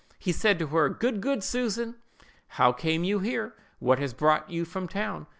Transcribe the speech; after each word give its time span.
He 0.17 0.31
said 0.31 0.57
to 0.57 0.65
her, 0.65 0.89
'Good 0.89 1.21
God, 1.21 1.43
Susan! 1.43 1.95
how 2.57 2.71
came 2.71 3.03
you 3.03 3.19
here? 3.19 3.53
What 3.77 3.99
has 3.99 4.15
brought 4.15 4.49
you 4.49 4.65
from 4.65 4.87
town? 4.87 5.27